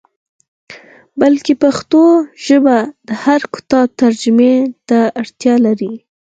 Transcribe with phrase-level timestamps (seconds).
[1.19, 2.03] بلکې پښتو
[2.45, 4.55] ژبه د هر کتاب ترجمې
[4.87, 5.93] ته اړتیا لري.